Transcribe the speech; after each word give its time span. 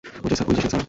ওইযে 0.23 0.35
সে, 0.35 0.43
স্যার! 0.63 0.79